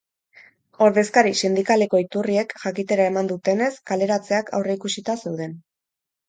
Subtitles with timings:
[0.85, 5.55] Ordezkari sindikaleko iturriek jakitera eman dutenez, kaleratzeak aurreikusita zeuden.